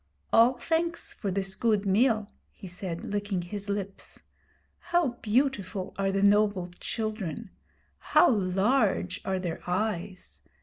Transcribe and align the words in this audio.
'All 0.33 0.53
thanks 0.57 1.13
for 1.13 1.29
this 1.29 1.53
good 1.53 1.85
meal,' 1.85 2.31
he 2.51 2.65
said, 2.65 3.11
licking 3.13 3.43
his 3.43 3.69
lips. 3.69 4.23
'How 4.79 5.09
beautiful 5.21 5.93
are 5.95 6.11
the 6.11 6.23
noble 6.23 6.69
children! 6.79 7.51
How 7.99 8.31
large 8.31 9.21
are 9.23 9.37
their 9.37 9.61
eyes! 9.67 10.41